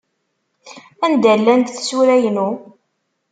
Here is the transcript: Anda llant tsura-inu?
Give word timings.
Anda 1.05 1.31
llant 1.39 1.67
tsura-inu? 1.75 2.49